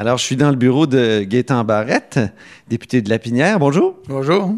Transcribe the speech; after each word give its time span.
Alors, 0.00 0.16
je 0.16 0.22
suis 0.22 0.36
dans 0.36 0.50
le 0.50 0.56
bureau 0.56 0.86
de 0.86 1.24
Gaétan 1.24 1.64
Barrette, 1.64 2.20
député 2.68 3.02
de 3.02 3.10
Lapinière. 3.10 3.58
Bonjour. 3.58 3.98
Bonjour. 4.06 4.54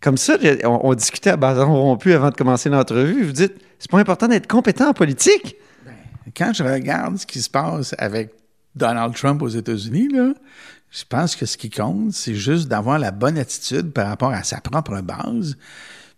Comme 0.00 0.16
ça, 0.16 0.36
on, 0.64 0.92
discutait 0.94 1.30
à 1.30 1.36
bâton 1.36 1.72
rompu 1.72 2.12
avant 2.12 2.30
de 2.30 2.34
commencer 2.34 2.68
l'entrevue. 2.68 3.22
Vous 3.22 3.30
dites, 3.30 3.54
c'est 3.78 3.88
pas 3.88 4.00
important 4.00 4.26
d'être 4.26 4.48
compétent 4.48 4.88
en 4.88 4.92
politique? 4.92 5.54
Ben, 5.86 5.92
quand 6.36 6.52
je 6.52 6.64
regarde 6.64 7.16
ce 7.16 7.26
qui 7.26 7.40
se 7.40 7.48
passe 7.48 7.94
avec 7.96 8.32
Donald 8.74 9.14
Trump 9.14 9.40
aux 9.42 9.48
États-Unis, 9.48 10.08
je 10.90 11.04
pense 11.08 11.36
que 11.36 11.46
ce 11.46 11.56
qui 11.56 11.70
compte, 11.70 12.12
c'est 12.12 12.34
juste 12.34 12.66
d'avoir 12.66 12.98
la 12.98 13.12
bonne 13.12 13.38
attitude 13.38 13.92
par 13.92 14.08
rapport 14.08 14.32
à 14.32 14.42
sa 14.42 14.60
propre 14.60 15.00
base. 15.00 15.56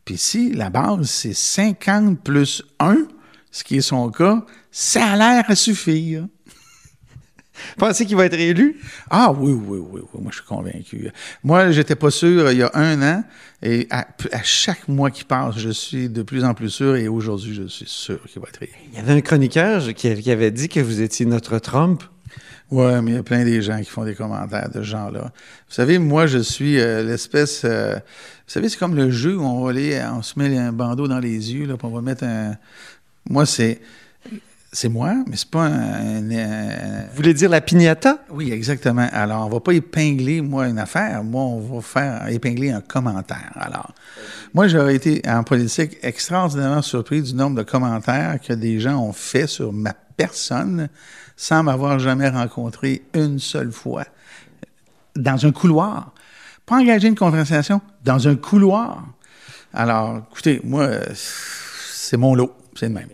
Puis 0.06 0.16
si 0.16 0.54
la 0.54 0.70
base, 0.70 1.10
c'est 1.10 1.34
50 1.34 2.18
plus 2.18 2.64
1, 2.80 2.96
ce 3.50 3.62
qui 3.62 3.76
est 3.76 3.82
son 3.82 4.08
cas, 4.08 4.42
ça 4.70 5.04
a 5.04 5.16
l'air 5.16 5.44
à 5.48 5.54
suffire. 5.54 6.24
Pensez 7.78 8.06
qu'il 8.06 8.16
va 8.16 8.26
être 8.26 8.36
réélu? 8.36 8.80
Ah 9.10 9.32
oui, 9.32 9.52
oui, 9.52 9.78
oui, 9.78 10.00
oui. 10.12 10.20
Moi, 10.20 10.30
je 10.30 10.36
suis 10.36 10.46
convaincu. 10.46 11.10
Moi, 11.42 11.70
j'étais 11.70 11.96
pas 11.96 12.10
sûr 12.10 12.50
il 12.50 12.58
y 12.58 12.62
a 12.62 12.70
un 12.74 13.02
an. 13.02 13.24
Et 13.62 13.86
à, 13.90 14.06
chaque 14.42 14.88
mois 14.88 15.10
qui 15.10 15.24
passe, 15.24 15.58
je 15.58 15.70
suis 15.70 16.08
de 16.08 16.22
plus 16.22 16.44
en 16.44 16.54
plus 16.54 16.70
sûr. 16.70 16.96
Et 16.96 17.08
aujourd'hui, 17.08 17.54
je 17.54 17.66
suis 17.66 17.88
sûr 17.88 18.22
qu'il 18.24 18.40
va 18.40 18.48
être 18.48 18.58
réélu. 18.58 18.74
Il 18.92 18.98
y 18.98 19.00
avait 19.00 19.12
un 19.12 19.20
chroniqueur 19.20 19.82
qui 19.94 20.30
avait 20.30 20.50
dit 20.50 20.68
que 20.68 20.80
vous 20.80 21.00
étiez 21.00 21.26
notre 21.26 21.58
Trump. 21.58 22.02
Oui, 22.70 23.00
mais 23.02 23.12
il 23.12 23.14
y 23.14 23.18
a 23.18 23.22
plein 23.22 23.44
des 23.44 23.62
gens 23.62 23.78
qui 23.78 23.90
font 23.90 24.04
des 24.04 24.14
commentaires 24.14 24.68
de 24.68 24.80
ce 24.80 24.82
genre-là. 24.82 25.20
Vous 25.68 25.74
savez, 25.74 25.98
moi, 25.98 26.26
je 26.26 26.38
suis 26.38 26.80
euh, 26.80 27.02
l'espèce... 27.02 27.62
Euh, 27.64 27.94
vous 27.94 28.52
savez, 28.52 28.68
c'est 28.68 28.78
comme 28.78 28.96
le 28.96 29.10
jeu 29.10 29.36
où 29.36 29.42
on 29.42 29.64
va 29.64 29.70
aller, 29.70 30.02
on 30.12 30.22
se 30.22 30.38
met 30.38 30.56
un 30.58 30.72
bandeau 30.72 31.06
dans 31.06 31.18
les 31.18 31.52
yeux, 31.52 31.66
là, 31.66 31.76
puis 31.76 31.86
on 31.86 31.94
va 31.94 32.00
mettre 32.00 32.24
un... 32.24 32.56
Moi, 33.28 33.46
c'est 33.46 33.80
c'est 34.74 34.88
moi, 34.88 35.14
mais 35.28 35.36
c'est 35.36 35.50
pas 35.50 35.66
un, 35.66 36.20
Vous 36.20 37.16
voulez 37.16 37.32
dire 37.32 37.48
la 37.48 37.60
pignata? 37.60 38.18
Oui, 38.28 38.50
exactement. 38.50 39.08
Alors, 39.12 39.46
on 39.46 39.48
va 39.48 39.60
pas 39.60 39.72
épingler, 39.72 40.40
moi, 40.40 40.68
une 40.68 40.80
affaire. 40.80 41.22
Moi, 41.22 41.42
on 41.42 41.60
va 41.60 41.80
faire 41.80 42.28
épingler 42.28 42.72
un 42.72 42.80
commentaire. 42.80 43.52
Alors, 43.54 43.92
moi, 44.52 44.66
j'aurais 44.66 44.96
été 44.96 45.22
en 45.28 45.44
politique 45.44 45.98
extraordinairement 46.02 46.82
surpris 46.82 47.22
du 47.22 47.34
nombre 47.34 47.56
de 47.56 47.62
commentaires 47.62 48.40
que 48.40 48.52
des 48.52 48.80
gens 48.80 48.98
ont 48.98 49.12
fait 49.12 49.46
sur 49.46 49.72
ma 49.72 49.94
personne 50.16 50.88
sans 51.36 51.62
m'avoir 51.62 52.00
jamais 52.00 52.28
rencontré 52.28 53.02
une 53.14 53.38
seule 53.38 53.70
fois 53.70 54.04
dans 55.14 55.46
un 55.46 55.52
couloir. 55.52 56.12
Pas 56.66 56.76
engager 56.76 57.06
une 57.06 57.14
conversation, 57.14 57.80
dans 58.04 58.26
un 58.26 58.34
couloir. 58.34 59.06
Alors, 59.72 60.22
écoutez, 60.32 60.60
moi, 60.64 60.88
c'est 61.14 62.16
mon 62.16 62.34
lot. 62.34 62.52
C'est 62.74 62.88
le 62.88 62.94
même. 62.94 63.08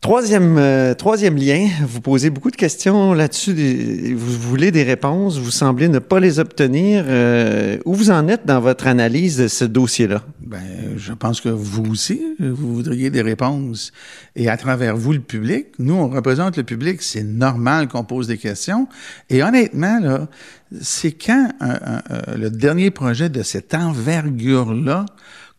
Troisième, 0.00 0.58
euh, 0.58 0.94
troisième 0.94 1.36
lien, 1.36 1.66
vous 1.82 2.00
posez 2.00 2.30
beaucoup 2.30 2.52
de 2.52 2.56
questions 2.56 3.14
là-dessus, 3.14 4.14
vous 4.14 4.38
voulez 4.38 4.70
des 4.70 4.84
réponses, 4.84 5.38
vous 5.38 5.50
semblez 5.50 5.88
ne 5.88 5.98
pas 5.98 6.20
les 6.20 6.38
obtenir. 6.38 7.04
Euh, 7.08 7.78
où 7.84 7.94
vous 7.94 8.12
en 8.12 8.28
êtes 8.28 8.46
dans 8.46 8.60
votre 8.60 8.86
analyse 8.86 9.38
de 9.38 9.48
ce 9.48 9.64
dossier-là? 9.64 10.22
Ben, 10.40 10.62
je 10.96 11.12
pense 11.12 11.40
que 11.40 11.48
vous 11.48 11.84
aussi, 11.90 12.22
vous 12.38 12.76
voudriez 12.76 13.10
des 13.10 13.22
réponses. 13.22 13.92
Et 14.36 14.48
à 14.48 14.56
travers 14.56 14.96
vous, 14.96 15.12
le 15.12 15.18
public, 15.18 15.66
nous, 15.80 15.94
on 15.94 16.08
représente 16.08 16.56
le 16.56 16.62
public, 16.62 17.02
c'est 17.02 17.24
normal 17.24 17.88
qu'on 17.88 18.04
pose 18.04 18.28
des 18.28 18.38
questions. 18.38 18.86
Et 19.30 19.42
honnêtement, 19.42 19.98
là, 19.98 20.28
c'est 20.80 21.12
quand 21.12 21.50
le 22.36 22.50
dernier 22.50 22.92
projet 22.92 23.28
de 23.30 23.42
cette 23.42 23.74
envergure-là 23.74 25.06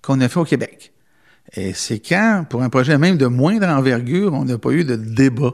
qu'on 0.02 0.22
a 0.22 0.30
fait 0.30 0.40
au 0.40 0.46
Québec? 0.46 0.94
Et 1.54 1.74
c'est 1.74 2.00
quand, 2.00 2.46
pour 2.50 2.62
un 2.62 2.70
projet 2.70 2.98
même 2.98 3.18
de 3.18 3.26
moindre 3.26 3.68
envergure, 3.68 4.34
on 4.34 4.46
n'a 4.46 4.58
pas 4.58 4.72
eu 4.72 4.84
de 4.84 4.96
débat. 4.96 5.54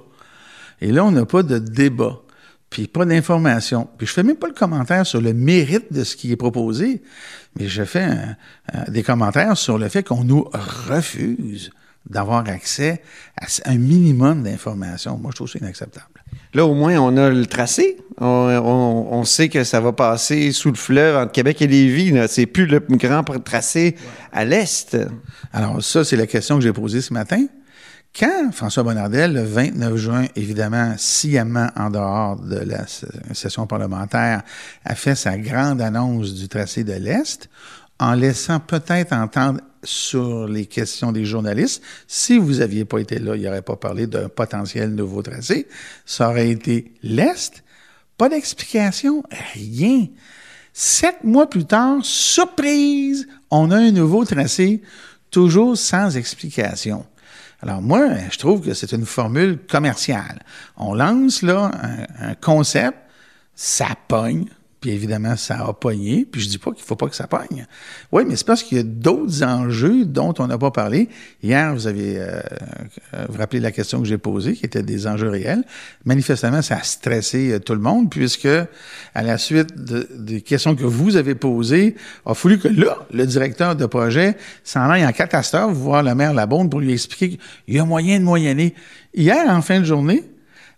Et 0.81 0.91
là, 0.91 1.05
on 1.05 1.11
n'a 1.11 1.25
pas 1.25 1.41
de 1.41 1.57
débat, 1.57 2.21
puis 2.69 2.87
pas 2.87 3.05
d'information. 3.05 3.87
Puis 3.97 4.07
je 4.07 4.11
fais 4.11 4.23
même 4.23 4.35
pas 4.35 4.47
le 4.47 4.53
commentaire 4.53 5.05
sur 5.05 5.21
le 5.21 5.33
mérite 5.33 5.93
de 5.93 6.03
ce 6.03 6.15
qui 6.15 6.31
est 6.31 6.35
proposé, 6.35 7.01
mais 7.57 7.67
je 7.67 7.83
fais 7.83 8.09
des 8.89 9.03
commentaires 9.03 9.57
sur 9.57 9.77
le 9.77 9.87
fait 9.87 10.03
qu'on 10.03 10.23
nous 10.23 10.49
refuse 10.53 11.71
d'avoir 12.09 12.47
accès 12.49 13.01
à 13.37 13.47
un 13.69 13.77
minimum 13.77 14.43
d'informations. 14.43 15.17
Moi, 15.17 15.31
je 15.31 15.35
trouve 15.37 15.49
ça 15.49 15.59
inacceptable. 15.59 16.14
Là, 16.53 16.65
au 16.65 16.73
moins, 16.73 16.97
on 16.97 17.17
a 17.17 17.29
le 17.29 17.45
tracé. 17.45 17.97
On, 18.17 19.23
sait 19.25 19.49
que 19.49 19.65
ça 19.65 19.81
va 19.81 19.91
passer 19.91 20.53
sous 20.53 20.69
le 20.69 20.77
fleuve 20.77 21.17
entre 21.17 21.33
Québec 21.33 21.61
et 21.61 21.67
Lévis. 21.67 22.13
C'est 22.29 22.45
plus 22.45 22.65
le 22.65 22.79
grand 22.79 23.23
tracé 23.23 23.95
à 24.31 24.45
l'est. 24.45 24.97
Alors, 25.51 25.83
ça, 25.83 26.05
c'est 26.05 26.15
la 26.15 26.27
question 26.27 26.55
que 26.55 26.63
j'ai 26.63 26.71
posée 26.71 27.01
ce 27.01 27.13
matin. 27.13 27.45
Quand 28.17 28.51
François 28.53 28.83
Bonnardel, 28.83 29.33
le 29.33 29.43
29 29.43 29.97
juin, 29.97 30.25
évidemment, 30.37 30.93
sciemment 30.97 31.67
en 31.75 31.89
dehors 31.89 32.37
de 32.37 32.55
la 32.55 32.85
session 33.33 33.67
parlementaire, 33.67 34.41
a 34.85 34.95
fait 34.95 35.15
sa 35.15 35.37
grande 35.37 35.81
annonce 35.81 36.33
du 36.33 36.47
tracé 36.47 36.85
de 36.85 36.93
l'Est, 36.93 37.49
en 37.99 38.13
laissant 38.13 38.59
peut-être 38.59 39.13
entendre 39.13 39.61
sur 39.83 40.47
les 40.47 40.65
questions 40.65 41.11
des 41.11 41.25
journalistes. 41.25 41.81
Si 42.07 42.37
vous 42.37 42.55
n'aviez 42.55 42.85
pas 42.85 42.99
été 42.99 43.19
là, 43.19 43.35
il 43.35 43.47
aurait 43.47 43.61
pas 43.61 43.75
parlé 43.75 44.07
d'un 44.07 44.29
potentiel 44.29 44.93
nouveau 44.93 45.21
tracé. 45.21 45.67
Ça 46.05 46.29
aurait 46.29 46.49
été 46.49 46.93
l'Est. 47.03 47.63
Pas 48.17 48.29
d'explication, 48.29 49.23
rien. 49.53 50.07
Sept 50.73 51.23
mois 51.23 51.49
plus 51.49 51.65
tard, 51.65 51.99
surprise, 52.03 53.27
on 53.49 53.71
a 53.71 53.77
un 53.77 53.91
nouveau 53.91 54.25
tracé, 54.25 54.81
toujours 55.31 55.77
sans 55.77 56.17
explication. 56.17 57.05
Alors 57.61 57.81
moi, 57.81 58.09
je 58.29 58.37
trouve 58.37 58.61
que 58.61 58.73
c'est 58.73 58.91
une 58.91 59.05
formule 59.05 59.57
commerciale. 59.69 60.43
On 60.75 60.93
lance 60.93 61.41
là 61.41 61.71
un, 61.81 62.29
un 62.31 62.35
concept, 62.35 62.97
ça 63.55 63.87
pogne, 64.07 64.47
puis 64.85 64.93
évidemment, 64.93 65.35
ça 65.35 65.65
a 65.65 65.73
pogné. 65.73 66.27
Puis 66.31 66.41
je 66.41 66.47
dis 66.47 66.59
pas 66.59 66.71
qu'il 66.71 66.83
faut 66.83 66.95
pas 66.95 67.07
que 67.07 67.15
ça 67.15 67.25
pogne. 67.25 67.65
Oui, 68.11 68.21
mais 68.27 68.35
c'est 68.35 68.45
parce 68.45 68.61
qu'il 68.61 68.77
y 68.77 68.81
a 68.81 68.83
d'autres 68.83 69.41
enjeux 69.41 70.05
dont 70.05 70.31
on 70.37 70.45
n'a 70.45 70.59
pas 70.59 70.69
parlé. 70.69 71.09
Hier, 71.41 71.73
vous 71.73 71.87
avez 71.87 72.19
euh, 72.19 72.39
euh, 73.15 73.25
vous 73.27 73.39
rappelez 73.39 73.61
la 73.61 73.71
question 73.71 73.99
que 73.99 74.05
j'ai 74.05 74.19
posée, 74.19 74.53
qui 74.53 74.63
était 74.63 74.83
des 74.83 75.07
enjeux 75.07 75.29
réels. 75.29 75.63
Manifestement, 76.05 76.61
ça 76.61 76.75
a 76.75 76.83
stressé 76.83 77.53
euh, 77.53 77.59
tout 77.59 77.73
le 77.73 77.79
monde, 77.79 78.11
puisque 78.11 78.47
à 79.15 79.23
la 79.23 79.39
suite 79.39 79.73
des 79.75 80.41
questions 80.41 80.75
que 80.75 80.83
vous 80.83 81.15
avez 81.15 81.33
posées, 81.33 81.95
a 82.27 82.35
fallu 82.35 82.59
que 82.59 82.67
là, 82.67 83.07
le 83.11 83.25
directeur 83.25 83.75
de 83.75 83.87
projet 83.87 84.37
s'en 84.63 84.87
aille 84.91 85.03
en 85.03 85.13
catastrophe 85.13 85.73
voir 85.73 86.03
le 86.03 86.13
maire 86.13 86.35
Labonde 86.35 86.69
pour 86.69 86.79
lui 86.79 86.93
expliquer 86.93 87.39
qu'il 87.39 87.73
y 87.73 87.79
a 87.79 87.85
moyen 87.85 88.19
de 88.19 88.23
moyenner. 88.23 88.75
Hier, 89.15 89.49
en 89.49 89.63
fin 89.63 89.79
de 89.79 89.85
journée, 89.85 90.23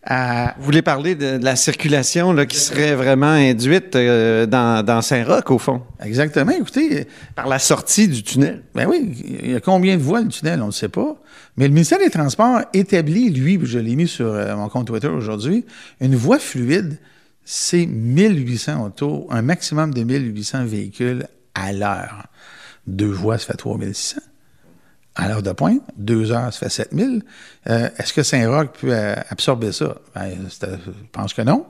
vous 0.09 0.63
voulez 0.63 0.81
parler 0.81 1.15
de, 1.15 1.37
la 1.43 1.55
circulation 1.55 2.31
là, 2.31 2.45
qui 2.45 2.57
serait 2.57 2.95
vraiment 2.95 3.27
induite 3.27 3.95
euh, 3.95 4.45
dans, 4.45 5.01
Saint-Roch, 5.01 5.51
au 5.51 5.57
fond? 5.57 5.81
Exactement. 6.01 6.51
Écoutez. 6.51 7.07
Par 7.35 7.47
la 7.47 7.59
sortie 7.59 8.07
du 8.07 8.23
tunnel. 8.23 8.63
Ben 8.73 8.87
oui. 8.87 9.13
Il 9.43 9.51
y 9.51 9.55
a 9.55 9.59
combien 9.59 9.97
de 9.97 10.01
voies 10.01 10.21
le 10.21 10.29
tunnel? 10.29 10.61
On 10.61 10.67
ne 10.67 10.71
sait 10.71 10.89
pas. 10.89 11.17
Mais 11.57 11.67
le 11.67 11.73
ministère 11.73 11.99
des 11.99 12.09
Transports 12.09 12.61
établit, 12.73 13.29
lui, 13.31 13.59
je 13.63 13.79
l'ai 13.79 13.95
mis 13.95 14.07
sur 14.07 14.27
euh, 14.27 14.55
mon 14.55 14.69
compte 14.69 14.87
Twitter 14.87 15.07
aujourd'hui, 15.07 15.65
une 15.99 16.15
voie 16.15 16.39
fluide, 16.39 16.99
c'est 17.43 17.85
1800 17.85 18.85
autos, 18.85 19.27
un 19.29 19.41
maximum 19.41 19.93
de 19.93 20.03
1800 20.03 20.65
véhicules 20.65 21.27
à 21.55 21.73
l'heure. 21.73 22.27
Deux 22.85 23.09
voies, 23.09 23.37
ça 23.37 23.47
fait 23.47 23.57
3600 23.57 24.21
à 25.17 25.27
l'heure 25.27 25.41
de 25.41 25.51
pointe. 25.51 25.81
Deux 25.97 26.31
heures, 26.31 26.53
ça 26.53 26.59
fait 26.59 26.69
7000. 26.69 27.23
Euh, 27.69 27.89
Est-ce 27.97 28.13
que 28.13 28.23
Saint-Roch 28.23 28.67
peut 28.79 28.89
euh, 28.91 29.15
absorber 29.29 29.71
ça? 29.71 29.95
Ben, 30.15 30.31
je 30.47 30.91
pense 31.11 31.33
que 31.33 31.41
non. 31.41 31.65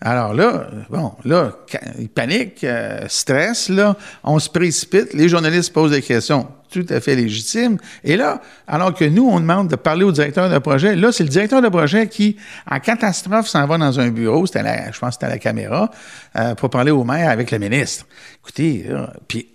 Alors 0.00 0.32
là, 0.32 0.68
bon, 0.90 1.12
là, 1.24 1.52
il 1.98 2.08
panique, 2.08 2.62
euh, 2.64 3.04
stress, 3.08 3.68
là, 3.68 3.96
on 4.22 4.38
se 4.38 4.48
précipite, 4.48 5.12
les 5.12 5.28
journalistes 5.28 5.72
posent 5.72 5.90
des 5.90 6.02
questions 6.02 6.46
tout 6.70 6.86
à 6.88 7.00
fait 7.00 7.14
légitimes. 7.14 7.78
Et 8.02 8.16
là, 8.16 8.40
alors 8.66 8.92
que 8.94 9.04
nous, 9.04 9.28
on 9.28 9.38
demande 9.38 9.68
de 9.68 9.76
parler 9.76 10.02
au 10.02 10.10
directeur 10.10 10.50
de 10.50 10.58
projet, 10.58 10.96
là, 10.96 11.12
c'est 11.12 11.22
le 11.22 11.28
directeur 11.28 11.62
de 11.62 11.68
projet 11.68 12.08
qui, 12.08 12.36
en 12.68 12.80
catastrophe, 12.80 13.46
s'en 13.46 13.64
va 13.66 13.78
dans 13.78 14.00
un 14.00 14.08
bureau, 14.08 14.44
c'était 14.46 14.64
je 14.92 14.98
pense 14.98 15.10
que 15.10 15.14
c'était 15.14 15.26
à 15.26 15.30
la 15.30 15.38
caméra, 15.38 15.90
euh, 16.36 16.56
pour 16.56 16.70
parler 16.70 16.90
au 16.90 17.04
maire 17.04 17.30
avec 17.30 17.52
le 17.52 17.58
ministre. 17.58 18.06
Écoutez, 18.42 18.86
puis 19.28 19.53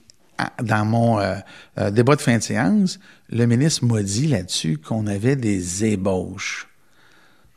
dans 0.62 0.86
mon 0.86 1.20
euh, 1.20 1.36
euh, 1.78 1.92
débat 1.92 2.16
de 2.16 2.22
fin 2.22 2.38
de 2.38 2.44
séance, 2.44 3.00
le 3.30 3.46
ministre 3.46 3.86
m'a 3.86 4.02
dit 4.02 4.28
là-dessus 4.28 4.78
qu'on 4.78 5.08
avait 5.08 5.36
des 5.36 5.86
ébauches. 5.86 6.68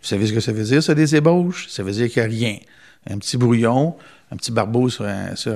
Vous 0.00 0.08
savez 0.08 0.26
ce 0.26 0.32
que 0.32 0.40
ça 0.40 0.52
veut 0.52 0.64
dire, 0.64 0.82
ça, 0.82 0.94
des 0.94 1.14
ébauches? 1.14 1.68
Ça 1.68 1.82
veut 1.82 1.92
dire 1.92 2.10
qu'il 2.10 2.22
n'y 2.22 2.28
a 2.28 2.30
rien. 2.30 2.58
Un 3.08 3.18
petit 3.18 3.36
brouillon, 3.36 3.96
un 4.30 4.36
petit 4.36 4.50
barbeau 4.50 4.88
sur, 4.88 5.06
sur, 5.36 5.54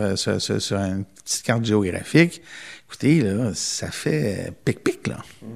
une 0.79 1.05
petite 1.25 1.43
carte 1.43 1.65
géographique. 1.65 2.43
Écoutez, 2.89 3.21
là, 3.23 3.53
ça 3.55 3.91
fait 3.91 4.53
pic-pic, 4.65 5.07
là. 5.09 5.19
Mm. 5.43 5.47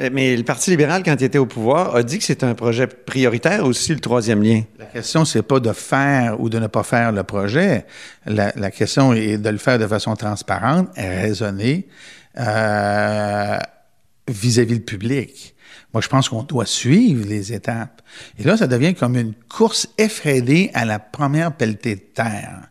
Euh, 0.00 0.10
mais 0.12 0.36
le 0.36 0.42
Parti 0.42 0.70
libéral, 0.70 1.02
quand 1.02 1.14
il 1.18 1.24
était 1.24 1.38
au 1.38 1.46
pouvoir, 1.46 1.96
a 1.96 2.02
dit 2.02 2.18
que 2.18 2.24
c'est 2.24 2.44
un 2.44 2.54
projet 2.54 2.86
prioritaire 2.86 3.64
aussi, 3.64 3.94
le 3.94 4.00
troisième 4.00 4.42
lien. 4.42 4.62
La 4.78 4.86
question, 4.86 5.24
c'est 5.24 5.42
pas 5.42 5.60
de 5.60 5.72
faire 5.72 6.40
ou 6.40 6.48
de 6.48 6.58
ne 6.58 6.66
pas 6.66 6.82
faire 6.82 7.12
le 7.12 7.22
projet. 7.22 7.86
La, 8.26 8.70
question 8.70 9.12
est 9.12 9.38
de 9.38 9.48
le 9.48 9.58
faire 9.58 9.78
de 9.78 9.86
façon 9.86 10.14
transparente, 10.14 10.88
raisonnée, 10.96 11.88
euh, 12.38 13.58
vis-à-vis 14.28 14.74
le 14.74 14.84
public. 14.84 15.54
Moi, 15.94 16.02
je 16.02 16.08
pense 16.08 16.28
qu'on 16.28 16.42
doit 16.42 16.66
suivre 16.66 17.26
les 17.26 17.54
étapes. 17.54 18.02
Et 18.38 18.44
là, 18.44 18.56
ça 18.56 18.66
devient 18.66 18.94
comme 18.94 19.16
une 19.16 19.34
course 19.48 19.88
effrénée 19.96 20.70
à 20.74 20.84
la 20.84 20.98
première 20.98 21.52
pelletée 21.52 21.94
de 21.94 22.00
terre. 22.00 22.68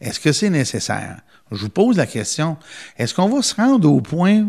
Est-ce 0.00 0.18
que 0.18 0.32
c'est 0.32 0.50
nécessaire? 0.50 1.18
Je 1.52 1.58
vous 1.62 1.68
pose 1.68 1.96
la 1.96 2.06
question. 2.06 2.56
Est-ce 2.98 3.14
qu'on 3.14 3.28
va 3.28 3.42
se 3.42 3.54
rendre 3.54 3.90
au 3.92 4.00
point 4.00 4.48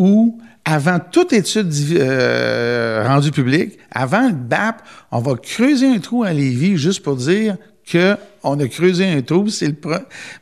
où, 0.00 0.38
avant 0.64 0.98
toute 0.98 1.32
étude 1.32 1.72
euh, 1.92 3.04
rendue 3.06 3.30
publique, 3.30 3.78
avant 3.90 4.28
le 4.28 4.34
BAP, 4.34 4.82
on 5.12 5.20
va 5.20 5.34
creuser 5.36 5.86
un 5.86 5.98
trou 5.98 6.24
à 6.24 6.32
Lévis 6.32 6.76
juste 6.76 7.02
pour 7.02 7.16
dire 7.16 7.56
qu'on 7.90 8.60
a 8.60 8.68
creusé 8.68 9.04
un 9.04 9.20
trou, 9.20 9.48
c'est 9.48 9.66
le 9.66 9.74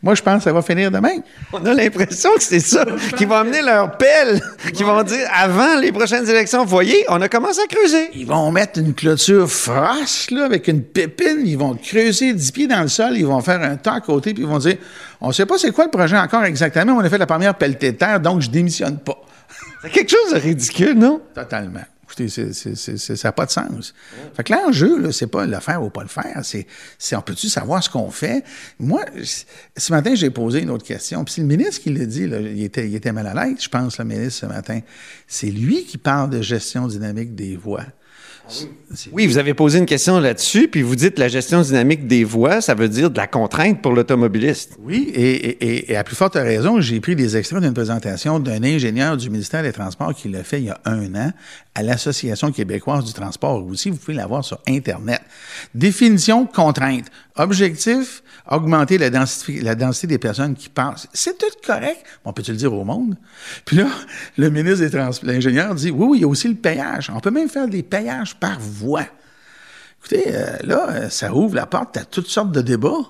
Moi, 0.02 0.14
je 0.14 0.22
pense 0.22 0.38
que 0.38 0.42
ça 0.44 0.52
va 0.52 0.60
finir 0.62 0.90
demain. 0.90 1.16
On 1.52 1.64
a 1.64 1.72
l'impression 1.72 2.30
que 2.36 2.42
c'est 2.42 2.60
ça 2.60 2.84
qui 3.16 3.24
va 3.24 3.40
amener 3.40 3.62
leur 3.62 3.96
pelle, 3.96 4.40
qui 4.74 4.82
vont 4.82 5.02
dire 5.02 5.26
avant 5.34 5.80
les 5.80 5.90
prochaines 5.90 6.28
élections, 6.28 6.64
voyez, 6.64 7.04
on 7.08 7.20
a 7.20 7.28
commencé 7.28 7.60
à 7.62 7.66
creuser. 7.66 8.10
Ils 8.14 8.26
vont 8.26 8.52
mettre 8.52 8.78
une 8.78 8.94
clôture 8.94 9.50
froche, 9.50 10.30
là, 10.30 10.44
avec 10.44 10.68
une 10.68 10.82
pépine, 10.82 11.42
ils 11.44 11.58
vont 11.58 11.74
creuser 11.74 12.32
10 12.34 12.52
pieds 12.52 12.66
dans 12.66 12.82
le 12.82 12.88
sol, 12.88 13.16
ils 13.16 13.26
vont 13.26 13.40
faire 13.40 13.62
un 13.62 13.76
tas 13.76 13.94
à 13.94 14.00
côté, 14.00 14.34
puis 14.34 14.42
ils 14.42 14.48
vont 14.48 14.58
dire, 14.58 14.76
on 15.20 15.28
ne 15.28 15.32
sait 15.32 15.46
pas 15.46 15.58
c'est 15.58 15.72
quoi 15.72 15.84
le 15.84 15.90
projet 15.90 16.18
encore 16.18 16.44
exactement, 16.44 16.94
on 16.94 17.00
a 17.00 17.08
fait 17.08 17.18
la 17.18 17.26
première 17.26 17.54
pelletée 17.54 17.92
de 17.92 17.96
terre, 17.96 18.20
donc 18.20 18.42
je 18.42 18.50
démissionne 18.50 18.98
pas. 18.98 19.18
C'est 19.82 19.90
quelque 19.90 20.10
chose 20.10 20.34
de 20.34 20.38
ridicule, 20.38 20.98
non? 20.98 21.20
Totalement. 21.34 21.84
Écoutez, 22.04 22.28
ça 22.28 23.28
n'a 23.28 23.32
pas 23.32 23.44
de 23.44 23.50
sens. 23.50 23.94
Fait 24.34 24.42
que 24.42 24.52
l'enjeu, 24.54 25.12
c'est 25.12 25.26
pas 25.26 25.44
le 25.44 25.60
faire 25.60 25.82
ou 25.82 25.90
pas 25.90 26.02
le 26.02 26.08
faire, 26.08 26.40
c'est, 26.42 26.66
on 27.14 27.20
peut-tu 27.20 27.48
savoir 27.48 27.84
ce 27.84 27.90
qu'on 27.90 28.10
fait? 28.10 28.44
Moi, 28.78 29.04
ce 29.76 29.92
matin, 29.92 30.14
j'ai 30.14 30.30
posé 30.30 30.62
une 30.62 30.70
autre 30.70 30.86
question. 30.86 31.22
Puis 31.24 31.34
c'est 31.34 31.40
le 31.42 31.46
ministre 31.46 31.82
qui 31.82 31.90
l'a 31.90 32.06
dit, 32.06 32.22
il, 32.22 32.62
était, 32.62 32.88
il 32.88 32.94
était 32.94 33.12
mal 33.12 33.26
à 33.26 33.34
l'aise, 33.34 33.58
je 33.60 33.68
pense, 33.68 33.98
le 33.98 34.06
ministre, 34.06 34.40
ce 34.40 34.46
matin. 34.46 34.80
C'est 35.26 35.50
lui 35.50 35.84
qui 35.84 35.98
parle 35.98 36.30
de 36.30 36.40
gestion 36.40 36.86
dynamique 36.86 37.34
des 37.34 37.56
voies. 37.56 37.84
Oui, 39.12 39.26
vous 39.26 39.38
avez 39.38 39.54
posé 39.54 39.78
une 39.78 39.86
question 39.86 40.18
là-dessus, 40.18 40.68
puis 40.68 40.82
vous 40.82 40.96
dites 40.96 41.18
la 41.18 41.28
gestion 41.28 41.60
dynamique 41.60 42.06
des 42.06 42.24
voies, 42.24 42.60
ça 42.60 42.74
veut 42.74 42.88
dire 42.88 43.10
de 43.10 43.16
la 43.16 43.26
contrainte 43.26 43.82
pour 43.82 43.92
l'automobiliste. 43.92 44.78
Oui, 44.82 45.12
et, 45.14 45.96
à 45.96 46.04
plus 46.04 46.16
forte 46.16 46.34
raison, 46.34 46.80
j'ai 46.80 47.00
pris 47.00 47.14
des 47.14 47.36
extraits 47.36 47.62
d'une 47.62 47.74
présentation 47.74 48.40
d'un 48.40 48.62
ingénieur 48.62 49.16
du 49.16 49.28
ministère 49.30 49.62
des 49.62 49.72
Transports 49.72 50.14
qui 50.14 50.28
l'a 50.28 50.42
fait 50.42 50.60
il 50.60 50.66
y 50.66 50.70
a 50.70 50.80
un 50.84 51.14
an 51.14 51.32
à 51.78 51.82
l'Association 51.84 52.50
québécoise 52.50 53.04
du 53.04 53.12
transport 53.12 53.60
routier. 53.60 53.92
Vous 53.92 53.98
pouvez 53.98 54.16
l'avoir 54.16 54.44
sur 54.44 54.58
Internet. 54.66 55.22
Définition 55.76 56.44
contrainte. 56.44 57.04
Objectif, 57.36 58.24
augmenter 58.50 58.98
la 58.98 59.10
densité, 59.10 59.60
la 59.60 59.76
densité 59.76 60.08
des 60.08 60.18
personnes 60.18 60.56
qui 60.56 60.68
passent. 60.68 61.06
C'est 61.12 61.38
tout 61.38 61.46
correct. 61.64 62.04
On 62.24 62.32
peut-tu 62.32 62.50
le 62.50 62.56
dire 62.56 62.74
au 62.74 62.84
monde? 62.84 63.16
Puis 63.64 63.76
là, 63.76 63.86
le 64.36 64.50
ministre 64.50 64.80
des 64.80 64.90
Transports, 64.90 65.28
l'ingénieur 65.28 65.72
dit, 65.76 65.92
oui, 65.92 66.06
oui, 66.08 66.18
il 66.18 66.20
y 66.22 66.24
a 66.24 66.28
aussi 66.28 66.48
le 66.48 66.56
payage. 66.56 67.12
On 67.14 67.20
peut 67.20 67.30
même 67.30 67.48
faire 67.48 67.68
des 67.68 67.84
payages 67.84 68.34
par 68.34 68.58
voie. 68.58 69.06
Écoutez, 70.00 70.34
euh, 70.34 70.56
là, 70.64 71.10
ça 71.10 71.32
ouvre 71.32 71.54
la 71.54 71.66
porte 71.66 71.96
à 71.96 72.04
toutes 72.04 72.26
sortes 72.26 72.50
de 72.50 72.60
débats. 72.60 73.06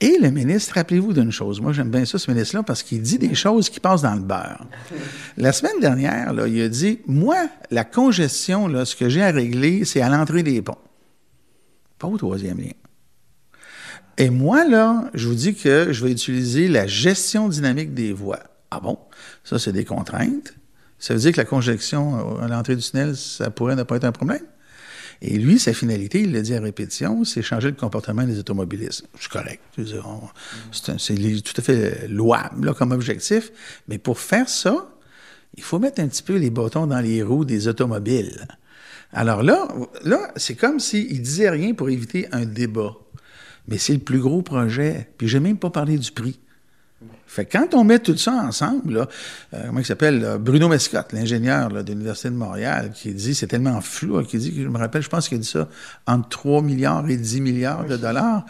Et 0.00 0.16
le 0.18 0.30
ministre, 0.30 0.74
rappelez-vous 0.74 1.12
d'une 1.12 1.32
chose, 1.32 1.60
moi 1.60 1.72
j'aime 1.72 1.90
bien 1.90 2.04
ça, 2.04 2.18
ce 2.18 2.30
ministre-là, 2.30 2.62
parce 2.62 2.84
qu'il 2.84 3.02
dit 3.02 3.18
des 3.18 3.34
choses 3.34 3.68
qui 3.68 3.80
passent 3.80 4.02
dans 4.02 4.14
le 4.14 4.20
beurre. 4.20 4.64
La 5.36 5.52
semaine 5.52 5.80
dernière, 5.80 6.32
il 6.46 6.62
a 6.62 6.68
dit, 6.68 7.00
moi, 7.06 7.48
la 7.72 7.84
congestion, 7.84 8.68
là, 8.68 8.84
ce 8.84 8.94
que 8.94 9.08
j'ai 9.08 9.22
à 9.22 9.32
régler, 9.32 9.84
c'est 9.84 10.00
à 10.00 10.08
l'entrée 10.08 10.44
des 10.44 10.62
ponts. 10.62 10.78
Pas 11.98 12.06
au 12.06 12.16
troisième 12.16 12.58
lien. 12.58 12.70
Et 14.18 14.30
moi, 14.30 14.64
là, 14.64 15.10
je 15.14 15.26
vous 15.26 15.34
dis 15.34 15.54
que 15.56 15.92
je 15.92 16.04
vais 16.04 16.12
utiliser 16.12 16.68
la 16.68 16.86
gestion 16.86 17.48
dynamique 17.48 17.92
des 17.92 18.12
voies. 18.12 18.42
Ah 18.70 18.78
bon? 18.78 18.98
Ça, 19.42 19.58
c'est 19.58 19.72
des 19.72 19.84
contraintes. 19.84 20.54
Ça 21.00 21.14
veut 21.14 21.20
dire 21.20 21.32
que 21.32 21.38
la 21.38 21.44
congestion 21.44 22.38
à 22.40 22.46
l'entrée 22.46 22.76
du 22.76 22.82
tunnel, 22.82 23.16
ça 23.16 23.50
pourrait 23.50 23.76
ne 23.76 23.82
pas 23.82 23.96
être 23.96 24.04
un 24.04 24.12
problème? 24.12 24.42
Et 25.20 25.36
lui, 25.38 25.58
sa 25.58 25.72
finalité, 25.72 26.20
il 26.20 26.32
l'a 26.32 26.42
dit 26.42 26.54
à 26.54 26.60
répétition, 26.60 27.24
c'est 27.24 27.42
changer 27.42 27.68
le 27.68 27.76
comportement 27.76 28.24
des 28.24 28.38
automobilistes. 28.38 29.04
C'est 29.18 29.30
correct. 29.30 29.60
C'est 29.76 31.42
tout 31.42 31.54
à 31.56 31.62
fait 31.62 32.06
louable 32.08 32.74
comme 32.74 32.92
objectif. 32.92 33.50
Mais 33.88 33.98
pour 33.98 34.20
faire 34.20 34.48
ça, 34.48 34.94
il 35.56 35.62
faut 35.62 35.80
mettre 35.80 36.00
un 36.00 36.06
petit 36.06 36.22
peu 36.22 36.36
les 36.36 36.50
bâtons 36.50 36.86
dans 36.86 37.00
les 37.00 37.22
roues 37.22 37.44
des 37.44 37.66
automobiles. 37.66 38.46
Alors 39.12 39.42
là, 39.42 39.66
là 40.04 40.30
c'est 40.36 40.54
comme 40.54 40.78
s'il 40.78 41.20
disait 41.20 41.50
rien 41.50 41.74
pour 41.74 41.90
éviter 41.90 42.28
un 42.30 42.44
débat. 42.44 42.94
Mais 43.66 43.78
c'est 43.78 43.94
le 43.94 43.98
plus 43.98 44.20
gros 44.20 44.42
projet. 44.42 45.08
Puis 45.18 45.26
j'ai 45.26 45.40
même 45.40 45.58
pas 45.58 45.70
parlé 45.70 45.98
du 45.98 46.12
prix. 46.12 46.38
Fait 47.26 47.44
que 47.44 47.56
quand 47.56 47.74
on 47.74 47.84
met 47.84 48.00
tout 48.00 48.16
ça 48.16 48.32
ensemble, 48.32 48.94
là, 48.94 49.08
euh, 49.54 49.66
comment 49.66 49.78
il 49.78 49.84
s'appelle, 49.84 50.38
Bruno 50.40 50.68
Mescott, 50.68 51.12
l'ingénieur 51.12 51.68
de 51.68 51.92
l'Université 51.92 52.30
de 52.30 52.34
Montréal, 52.34 52.90
qui 52.94 53.12
dit, 53.12 53.34
c'est 53.34 53.46
tellement 53.46 53.80
flou, 53.80 54.22
qui 54.24 54.38
dit, 54.38 54.52
je 54.56 54.68
me 54.68 54.78
rappelle, 54.78 55.02
je 55.02 55.08
pense 55.08 55.28
qu'il 55.28 55.38
a 55.38 55.40
dit 55.40 55.46
ça, 55.46 55.68
entre 56.06 56.28
3 56.28 56.62
milliards 56.62 57.08
et 57.08 57.16
10 57.16 57.40
milliards 57.40 57.84
de 57.84 57.96
dollars. 57.96 58.44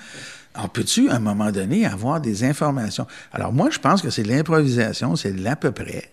Alors, 0.54 0.70
peux-tu, 0.70 1.10
à 1.10 1.16
un 1.16 1.20
moment 1.20 1.52
donné, 1.52 1.86
avoir 1.86 2.20
des 2.20 2.44
informations? 2.44 3.06
Alors, 3.32 3.52
moi, 3.52 3.68
je 3.70 3.78
pense 3.78 4.00
que 4.00 4.10
c'est 4.10 4.22
de 4.22 4.28
l'improvisation, 4.28 5.14
c'est 5.14 5.32
de 5.32 5.42
l'à 5.42 5.54
peu 5.54 5.70
près. 5.70 6.10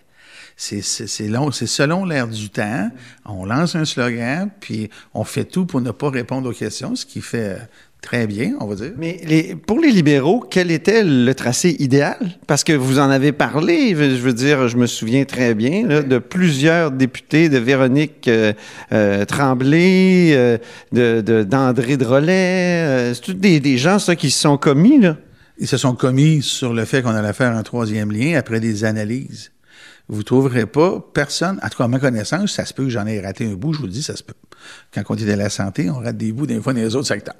C'est 0.58 0.80
selon 0.82 2.04
l'air 2.04 2.28
du 2.28 2.48
temps. 2.48 2.90
On 3.26 3.44
lance 3.44 3.74
un 3.76 3.84
slogan, 3.84 4.48
puis 4.60 4.88
on 5.12 5.24
fait 5.24 5.44
tout 5.44 5.66
pour 5.66 5.82
ne 5.82 5.90
pas 5.90 6.08
répondre 6.10 6.48
aux 6.48 6.54
questions, 6.54 6.96
ce 6.96 7.04
qui 7.04 7.20
fait 7.20 7.58
Très 8.02 8.28
bien, 8.28 8.52
on 8.60 8.66
va 8.66 8.76
dire. 8.76 8.92
Mais 8.96 9.20
les, 9.26 9.56
pour 9.56 9.80
les 9.80 9.90
libéraux, 9.90 10.44
quel 10.48 10.70
était 10.70 11.02
le 11.02 11.34
tracé 11.34 11.74
idéal? 11.80 12.16
Parce 12.46 12.62
que 12.62 12.72
vous 12.72 13.00
en 13.00 13.10
avez 13.10 13.32
parlé, 13.32 13.90
je 13.90 14.20
veux 14.20 14.32
dire, 14.32 14.68
je 14.68 14.76
me 14.76 14.86
souviens 14.86 15.24
très 15.24 15.54
bien 15.54 16.02
de 16.02 16.18
plusieurs 16.18 16.92
députés, 16.92 17.48
de 17.48 17.58
Véronique 17.58 18.28
euh, 18.28 18.52
euh, 18.92 19.24
Tremblay, 19.24 20.30
euh, 20.34 20.58
de, 20.92 21.42
d'André 21.42 21.96
Drolet. 21.96 23.12
c'est 23.12 23.22
tous 23.22 23.34
des, 23.34 23.58
des, 23.58 23.76
gens, 23.76 23.98
ça, 23.98 24.14
qui 24.14 24.30
se 24.30 24.40
sont 24.40 24.56
commis, 24.56 25.00
là. 25.00 25.16
Ils 25.58 25.66
se 25.66 25.78
sont 25.78 25.94
commis 25.94 26.42
sur 26.42 26.74
le 26.74 26.84
fait 26.84 27.02
qu'on 27.02 27.10
allait 27.10 27.32
faire 27.32 27.56
un 27.56 27.62
troisième 27.62 28.12
lien 28.12 28.38
après 28.38 28.60
des 28.60 28.84
analyses 28.84 29.50
vous 30.08 30.22
trouverez 30.22 30.66
pas 30.66 31.04
personne, 31.12 31.58
en 31.62 31.68
tout 31.68 31.78
cas 31.78 31.84
à 31.84 31.88
ma 31.88 31.98
connaissance, 31.98 32.52
ça 32.52 32.64
se 32.64 32.72
peut 32.72 32.84
que 32.84 32.90
j'en 32.90 33.06
ai 33.06 33.20
raté 33.20 33.44
un 33.50 33.54
bout, 33.54 33.72
je 33.72 33.80
vous 33.80 33.86
le 33.86 33.92
dis, 33.92 34.02
ça 34.02 34.14
se 34.14 34.22
peut. 34.22 34.34
Quand 34.94 35.02
on 35.08 35.14
dit 35.14 35.24
de 35.26 35.32
la 35.32 35.50
santé, 35.50 35.90
on 35.90 35.98
rate 35.98 36.16
des 36.16 36.32
bouts 36.32 36.46
des 36.46 36.60
fois 36.60 36.72
dans 36.72 36.80
les 36.80 36.94
autres 36.94 37.08
secteurs. 37.08 37.34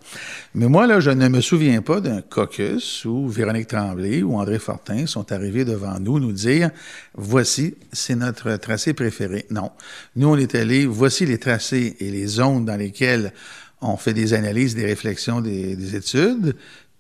Mais 0.54 0.66
moi, 0.66 0.86
là, 0.86 1.00
je 1.00 1.10
ne 1.10 1.28
me 1.28 1.40
souviens 1.40 1.80
pas 1.80 2.00
d'un 2.00 2.22
caucus 2.22 3.04
où 3.04 3.28
Véronique 3.28 3.68
Tremblay 3.68 4.22
ou 4.22 4.36
André 4.36 4.58
Fortin 4.58 5.06
sont 5.06 5.30
arrivés 5.32 5.64
devant 5.64 5.98
nous 6.00 6.18
nous 6.18 6.32
dire 6.32 6.70
voici, 7.14 7.74
c'est 7.92 8.16
notre 8.16 8.56
tracé 8.56 8.94
préféré. 8.94 9.46
Non. 9.50 9.70
Nous, 10.16 10.28
on 10.28 10.36
est 10.36 10.54
allés, 10.54 10.86
voici 10.86 11.24
les 11.24 11.38
tracés 11.38 11.96
et 12.00 12.10
les 12.10 12.26
zones 12.26 12.64
dans 12.64 12.76
lesquelles 12.76 13.32
on 13.80 13.96
fait 13.96 14.14
des 14.14 14.34
analyses, 14.34 14.74
des 14.74 14.86
réflexions, 14.86 15.40
des, 15.40 15.76
des 15.76 15.94
études, 15.94 16.56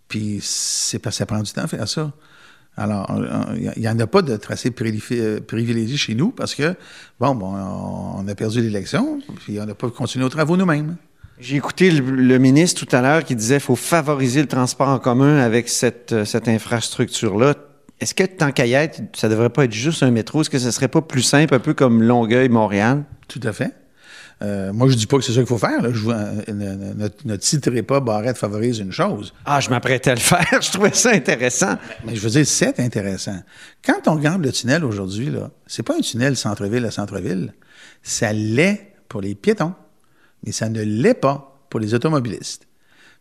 puis 0.08 0.38
c'est 0.42 0.98
pas 0.98 1.10
ça 1.10 1.26
prend 1.26 1.42
du 1.42 1.52
temps 1.52 1.64
à 1.64 1.68
faire 1.68 1.88
ça. 1.88 2.12
Alors, 2.76 3.10
il 3.56 3.80
n'y 3.80 3.88
en 3.88 3.98
a 3.98 4.06
pas 4.06 4.22
de 4.22 4.36
tracé 4.36 4.70
euh, 5.12 5.40
privilégié 5.40 5.96
chez 5.96 6.14
nous 6.14 6.30
parce 6.30 6.54
que, 6.54 6.74
bon, 7.18 7.34
bon 7.34 7.54
on 8.18 8.28
a 8.28 8.34
perdu 8.34 8.60
l'élection, 8.60 9.18
puis 9.44 9.58
on 9.60 9.66
n'a 9.66 9.74
pas 9.74 9.88
continué 9.90 10.24
nos 10.24 10.28
travaux 10.28 10.56
nous-mêmes. 10.56 10.96
J'ai 11.38 11.56
écouté 11.56 11.90
le, 11.90 12.38
ministre 12.38 12.84
tout 12.84 12.96
à 12.96 13.02
l'heure 13.02 13.24
qui 13.24 13.34
disait 13.34 13.56
qu'il 13.56 13.64
faut 13.64 13.76
favoriser 13.76 14.40
le 14.40 14.48
transport 14.48 14.88
en 14.88 14.98
commun 14.98 15.38
avec 15.38 15.68
cette, 15.68 16.12
euh, 16.12 16.24
cette 16.24 16.48
infrastructure-là. 16.48 17.54
Est-ce 18.00 18.14
que, 18.14 18.24
tant 18.24 18.52
qu'à 18.52 18.66
y 18.66 18.74
être, 18.74 19.00
ça 19.14 19.28
ne 19.28 19.32
devrait 19.32 19.50
pas 19.50 19.64
être 19.64 19.72
juste 19.72 20.02
un 20.02 20.10
métro? 20.10 20.42
Est-ce 20.42 20.50
que 20.50 20.58
ce 20.58 20.66
ne 20.66 20.70
serait 20.70 20.88
pas 20.88 21.00
plus 21.00 21.22
simple, 21.22 21.54
un 21.54 21.58
peu 21.58 21.72
comme 21.72 22.02
Longueuil-Montréal? 22.02 23.04
Tout 23.28 23.40
à 23.42 23.52
fait. 23.52 23.72
Euh, 24.42 24.72
moi, 24.72 24.88
je 24.88 24.94
dis 24.94 25.06
pas 25.06 25.16
que 25.16 25.24
c'est 25.24 25.32
ça 25.32 25.38
qu'il 25.38 25.46
faut 25.46 25.58
faire. 25.58 25.94
Je 25.94 26.08
ne, 26.52 27.08
ne, 27.24 27.36
titrerai 27.36 27.82
pas 27.82 28.00
Barrette 28.00 28.36
favorise 28.36 28.78
une 28.78 28.92
chose. 28.92 29.32
Ah, 29.46 29.60
je 29.60 29.70
m'apprêtais 29.70 30.10
à 30.10 30.14
le 30.14 30.20
faire. 30.20 30.46
je 30.60 30.70
trouvais 30.70 30.92
ça 30.92 31.10
intéressant. 31.12 31.76
Mais, 32.04 32.14
je 32.14 32.20
veux 32.20 32.30
dire, 32.30 32.46
c'est 32.46 32.78
intéressant. 32.80 33.40
Quand 33.84 34.06
on 34.08 34.14
regarde 34.16 34.44
le 34.44 34.52
tunnel 34.52 34.84
aujourd'hui, 34.84 35.30
là, 35.30 35.50
c'est 35.66 35.82
pas 35.82 35.96
un 35.96 36.00
tunnel 36.00 36.36
centre-ville 36.36 36.84
à 36.84 36.90
centre-ville. 36.90 37.54
Ça 38.02 38.32
l'est 38.32 38.92
pour 39.08 39.22
les 39.22 39.34
piétons, 39.34 39.74
mais 40.44 40.52
ça 40.52 40.68
ne 40.68 40.82
l'est 40.82 41.14
pas 41.14 41.64
pour 41.70 41.80
les 41.80 41.94
automobilistes. 41.94 42.66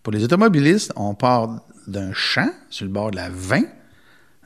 Pour 0.03 0.11
les 0.11 0.23
automobilistes, 0.23 0.91
on 0.95 1.15
part 1.15 1.61
d'un 1.87 2.11
champ 2.13 2.49
sur 2.69 2.85
le 2.85 2.91
bord 2.91 3.11
de 3.11 3.15
la 3.15 3.29
20, 3.29 3.63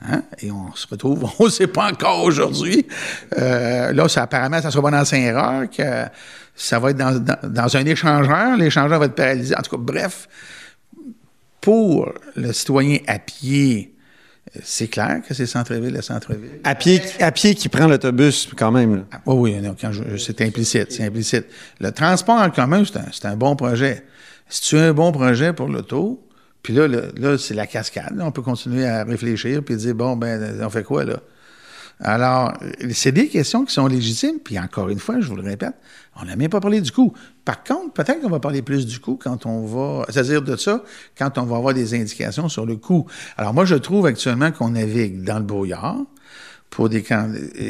Hein? 0.01 0.23
Et 0.41 0.51
on 0.51 0.73
se 0.75 0.87
retrouve, 0.87 1.29
on 1.39 1.45
ne 1.45 1.49
sait 1.49 1.67
pas 1.67 1.91
encore 1.91 2.23
aujourd'hui. 2.23 2.87
Euh, 3.37 3.91
là, 3.91 4.07
ça, 4.07 4.23
apparemment, 4.23 4.61
ça 4.61 4.71
sera 4.71 4.81
pas 4.81 4.91
dans 4.91 5.05
Saint-Roch. 5.05 5.79
Euh, 5.79 6.05
ça 6.55 6.79
va 6.79 6.91
être 6.91 6.97
dans, 6.97 7.23
dans, 7.43 7.77
un 7.77 7.85
échangeur. 7.85 8.57
L'échangeur 8.57 8.99
va 8.99 9.05
être 9.05 9.15
paralysé. 9.15 9.55
En 9.55 9.61
tout 9.61 9.71
cas, 9.71 9.81
bref, 9.81 10.27
pour 11.61 12.11
le 12.35 12.51
citoyen 12.53 12.99
à 13.07 13.19
pied, 13.19 13.95
c'est 14.63 14.87
clair 14.87 15.21
que 15.27 15.33
c'est 15.33 15.45
centre-ville 15.45 15.95
à 15.95 16.01
centre-ville. 16.01 16.59
À 16.63 16.75
pied, 16.75 17.01
à 17.19 17.31
pied 17.31 17.55
qui 17.55 17.69
prend 17.69 17.87
l'autobus, 17.87 18.49
quand 18.57 18.71
même. 18.71 19.05
Ah, 19.11 19.21
oui, 19.27 19.55
oui, 19.55 20.19
c'est 20.19 20.41
implicite, 20.41 20.91
c'est 20.91 21.05
implicite. 21.05 21.45
Le 21.79 21.91
transport 21.91 22.41
en 22.41 22.49
commun, 22.49 22.83
c'est 22.85 23.25
un, 23.25 23.31
un, 23.31 23.35
bon 23.35 23.55
projet. 23.55 24.03
Si 24.49 24.61
tu 24.61 24.77
as 24.77 24.85
un 24.85 24.93
bon 24.93 25.11
projet 25.11 25.53
pour 25.53 25.67
l'auto, 25.67 26.27
puis 26.63 26.73
là, 26.73 26.87
là, 26.87 27.37
c'est 27.37 27.53
la 27.53 27.67
cascade. 27.67 28.19
On 28.19 28.31
peut 28.31 28.41
continuer 28.41 28.85
à 28.85 29.03
réfléchir 29.03 29.63
puis 29.63 29.75
dire, 29.75 29.95
bon, 29.95 30.15
ben, 30.15 30.59
on 30.61 30.69
fait 30.69 30.83
quoi, 30.83 31.05
là? 31.05 31.19
Alors, 32.01 32.53
c'est 32.93 33.11
des 33.11 33.27
questions 33.27 33.65
qui 33.65 33.73
sont 33.73 33.87
légitimes, 33.87 34.39
puis 34.41 34.57
encore 34.57 34.87
une 34.87 34.99
fois, 34.99 35.19
je 35.19 35.27
vous 35.27 35.35
le 35.35 35.43
répète, 35.43 35.73
on 36.15 36.23
n'a 36.23 36.37
même 36.37 36.49
pas 36.49 36.61
parlé 36.61 36.79
du 36.79 36.93
coût. 36.93 37.13
Par 37.43 37.61
contre, 37.61 37.91
peut-être 37.91 38.21
qu'on 38.21 38.29
va 38.29 38.39
parler 38.39 38.61
plus 38.61 38.85
du 38.85 38.99
coût 38.99 39.19
quand 39.21 39.45
on 39.45 39.65
va, 39.65 40.05
c'est-à-dire 40.09 40.41
de 40.41 40.55
ça, 40.55 40.81
quand 41.17 41.37
on 41.37 41.43
va 41.43 41.57
avoir 41.57 41.73
des 41.73 41.93
indications 41.93 42.47
sur 42.47 42.65
le 42.65 42.77
coût. 42.77 43.05
Alors 43.35 43.53
moi, 43.53 43.65
je 43.65 43.75
trouve 43.75 44.05
actuellement 44.05 44.51
qu'on 44.51 44.69
navigue 44.69 45.23
dans 45.23 45.39
le 45.39 45.43
brouillard 45.43 45.97
pour 46.69 46.87
des 46.87 47.03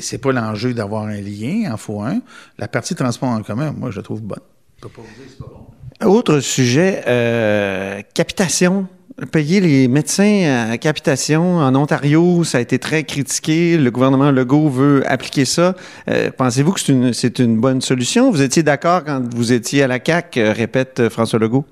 c'est 0.02 0.20
pas 0.20 0.32
l'enjeu 0.32 0.76
d'avoir 0.76 1.06
un 1.06 1.22
lien, 1.22 1.72
en 1.74 1.78
faut 1.78 2.02
un. 2.02 2.22
La 2.60 2.68
partie 2.68 2.94
transport 2.94 3.30
en 3.30 3.42
commun, 3.42 3.72
moi, 3.72 3.90
je 3.90 3.98
la 3.98 4.04
trouve 4.04 4.22
bonne. 4.22 4.40
Je 4.78 4.82
peux 4.84 4.90
pas 4.90 5.02
vous 5.02 5.24
dire 5.24 5.38
pas 5.40 5.46
bon. 5.52 5.66
Autre 6.06 6.40
sujet, 6.40 7.04
euh, 7.08 8.02
capitation 8.14 8.88
payer 9.26 9.60
les 9.60 9.88
médecins 9.88 10.70
à 10.72 10.78
capitation 10.78 11.58
en 11.58 11.76
Ontario, 11.76 12.44
ça 12.44 12.60
a 12.60 12.62
été 12.62 12.80
très 12.80 13.04
critiqué. 13.04 13.78
Le 13.78 13.92
gouvernement 13.92 14.32
Legault 14.32 14.70
veut 14.70 15.04
appliquer 15.10 15.46
ça. 15.46 15.76
Euh, 16.10 16.32
pensez-vous 16.36 16.74
que 16.74 17.14
c'est 17.14 17.40
une, 17.40 17.60
bonne 17.60 17.82
solution? 17.82 18.32
Vous 18.32 18.42
étiez 18.42 18.64
d'accord 18.64 19.04
quand 19.04 19.34
vous 19.34 19.52
étiez 19.52 19.84
à 19.84 19.88
la 19.88 20.00
CAC, 20.00 20.38
euh, 20.38 20.54
répète 20.54 21.00
euh, 21.00 21.10
François 21.10 21.40
Legault? 21.40 21.66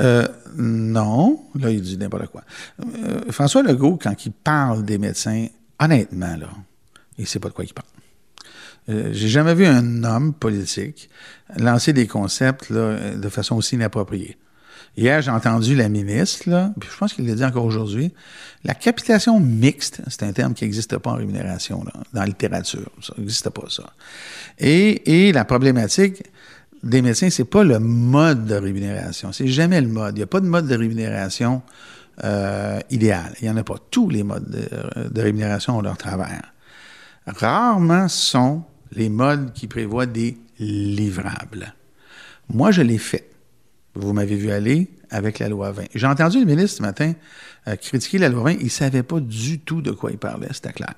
Euh, 0.00 0.26
non. 0.56 1.40
Là, 1.58 1.70
il 1.70 1.80
dit 1.80 1.96
n'importe 1.96 2.26
quoi. 2.26 2.42
François 3.30 3.62
Legault, 3.62 3.98
quand 4.00 4.26
il 4.26 4.32
parle 4.32 4.84
des 4.84 4.98
médecins, 4.98 5.46
honnêtement, 5.80 6.36
là, 6.36 6.48
il 7.18 7.26
sait 7.26 7.38
pas 7.38 7.48
de 7.48 7.54
quoi 7.54 7.64
il 7.64 7.72
parle. 7.72 7.86
J'ai 8.88 9.28
jamais 9.28 9.54
vu 9.54 9.66
un 9.66 10.04
homme 10.04 10.34
politique 10.34 11.08
lancer 11.56 11.92
des 11.92 12.06
concepts 12.06 12.70
là, 12.70 13.14
de 13.14 13.28
façon 13.28 13.56
aussi 13.56 13.76
inappropriée. 13.76 14.36
Hier, 14.96 15.20
j'ai 15.22 15.30
entendu 15.30 15.74
la 15.74 15.88
ministre, 15.88 16.48
là, 16.48 16.72
puis 16.78 16.88
je 16.92 16.96
pense 16.96 17.14
qu'il 17.14 17.26
l'a 17.26 17.34
dit 17.34 17.44
encore 17.44 17.64
aujourd'hui, 17.64 18.12
la 18.62 18.74
capitation 18.74 19.40
mixte, 19.40 20.00
c'est 20.06 20.22
un 20.22 20.32
terme 20.32 20.54
qui 20.54 20.64
n'existe 20.64 20.96
pas 20.98 21.10
en 21.10 21.16
rémunération, 21.16 21.82
là, 21.82 21.92
dans 22.12 22.20
la 22.20 22.26
littérature. 22.26 22.90
Ça 23.02 23.12
n'existe 23.18 23.50
pas, 23.50 23.68
ça. 23.70 23.92
Et, 24.58 25.26
et 25.26 25.32
la 25.32 25.44
problématique 25.44 26.22
des 26.84 27.02
médecins, 27.02 27.28
c'est 27.30 27.44
pas 27.44 27.64
le 27.64 27.80
mode 27.80 28.44
de 28.44 28.54
rémunération. 28.54 29.32
C'est 29.32 29.48
jamais 29.48 29.80
le 29.80 29.88
mode. 29.88 30.16
Il 30.16 30.20
n'y 30.20 30.24
a 30.24 30.28
pas 30.28 30.40
de 30.40 30.46
mode 30.46 30.68
de 30.68 30.76
rémunération 30.76 31.62
euh, 32.22 32.78
idéal. 32.90 33.34
Il 33.40 33.44
n'y 33.44 33.50
en 33.50 33.56
a 33.56 33.64
pas. 33.64 33.76
Tous 33.90 34.08
les 34.10 34.22
modes 34.22 34.48
de, 34.48 35.08
de 35.08 35.22
rémunération 35.22 35.78
ont 35.78 35.80
leur 35.80 35.96
travers. 35.96 36.52
Rarement 37.26 38.06
sont 38.08 38.62
les 38.94 39.08
modes 39.08 39.52
qui 39.52 39.66
prévoient 39.66 40.06
des 40.06 40.36
livrables. 40.58 41.74
Moi, 42.48 42.70
je 42.70 42.82
l'ai 42.82 42.98
fait. 42.98 43.30
Vous 43.94 44.12
m'avez 44.12 44.36
vu 44.36 44.50
aller 44.50 44.88
avec 45.10 45.38
la 45.38 45.48
loi 45.48 45.70
20. 45.70 45.84
J'ai 45.94 46.06
entendu 46.06 46.40
le 46.40 46.46
ministre 46.46 46.78
ce 46.78 46.82
matin 46.82 47.12
euh, 47.68 47.76
critiquer 47.76 48.18
la 48.18 48.28
loi 48.28 48.44
20. 48.44 48.50
Il 48.60 48.64
ne 48.64 48.68
savait 48.68 49.02
pas 49.02 49.20
du 49.20 49.60
tout 49.60 49.80
de 49.80 49.92
quoi 49.92 50.10
il 50.10 50.18
parlait, 50.18 50.48
c'était 50.52 50.72
clair. 50.72 50.94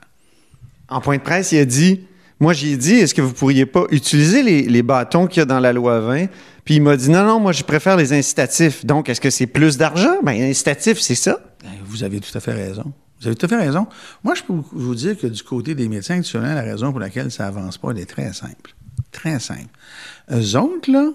En 0.89 1.01
point 1.01 1.17
de 1.17 1.23
presse, 1.23 1.53
il 1.53 1.59
a 1.59 1.65
dit 1.65 2.07
Moi, 2.41 2.53
j'ai 2.53 2.77
dit, 2.77 2.95
est-ce 2.95 3.15
que 3.15 3.23
vous 3.23 3.33
pourriez 3.33 3.67
pas 3.67 3.85
utiliser 3.91 4.43
les, 4.43 4.83
bâtons 4.83 5.27
qu'il 5.27 5.41
y 5.41 5.43
a 5.43 5.45
dans 5.45 5.61
la 5.61 5.73
loi 5.73 6.01
20 6.01 6.27
Puis 6.65 6.77
il 6.77 6.83
m'a 6.83 6.97
dit 6.97 7.11
Non, 7.11 7.25
non, 7.25 7.41
moi, 7.41 7.53
je 7.53 7.65
préfère 7.65 7.97
les 7.97 8.13
incitatifs. 8.13 8.87
Donc, 8.87 9.09
est-ce 9.09 9.21
que 9.21 9.31
c'est 9.31 9.47
plus 9.47 9.77
d'argent? 9.77 10.23
Bien, 10.23 10.49
incitatif, 10.49 11.01
c'est 11.01 11.15
ça. 11.15 11.39
Ben, 11.63 11.71
vous 11.85 12.03
avez 12.03 12.21
tout 12.21 12.37
à 12.37 12.41
fait 12.41 12.53
raison. 12.53 12.93
Vous 13.21 13.29
avez 13.29 13.37
tout 13.37 13.47
à 13.47 13.49
fait 13.49 13.57
raison. 13.57 13.87
Moi, 14.23 14.35
je 14.35 14.43
peux 14.43 14.53
vous 14.73 14.95
dire 14.95 15.19
que 15.19 15.27
du 15.27 15.43
côté 15.43 15.75
des 15.75 15.89
médecins, 15.89 16.19
actuellement, 16.19 16.55
la 16.55 16.63
raison 16.63 16.91
pour 16.91 17.01
laquelle 17.01 17.31
ça 17.31 17.47
avance 17.47 17.79
pas, 17.79 17.91
elle 17.91 17.99
est 17.99 18.07
très 18.07 18.33
simple. 18.33 18.75
Très 19.11 19.39
simple. 19.39 19.71
Eux 20.31 20.57
autres, 20.57 20.91
là, 20.91 21.11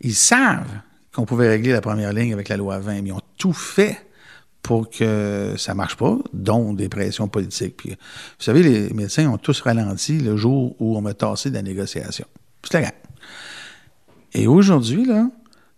ils 0.00 0.14
savent 0.14 0.80
qu'on 1.12 1.24
pouvait 1.24 1.48
régler 1.48 1.72
la 1.72 1.80
première 1.80 2.12
ligne 2.12 2.32
avec 2.32 2.48
la 2.48 2.56
loi 2.56 2.78
20, 2.78 3.02
mais 3.02 3.08
ils 3.08 3.12
ont 3.12 3.20
tout 3.38 3.52
fait 3.52 4.06
pour 4.62 4.88
que 4.88 5.54
ça 5.58 5.74
marche 5.74 5.96
pas, 5.96 6.16
dont 6.32 6.72
des 6.72 6.88
pressions 6.88 7.28
politiques. 7.28 7.76
Puis, 7.76 7.90
vous 7.90 8.44
savez, 8.44 8.62
les 8.62 8.90
médecins 8.94 9.28
ont 9.28 9.38
tous 9.38 9.60
ralenti 9.60 10.18
le 10.18 10.36
jour 10.36 10.74
où 10.80 10.96
on 10.96 11.02
m'a 11.02 11.14
tassé 11.14 11.50
de 11.50 11.54
la 11.54 11.62
négociation. 11.62 12.26
C'est 12.62 12.80
la 12.80 12.90
Et 14.32 14.46
aujourd'hui, 14.46 15.04
là, 15.04 15.28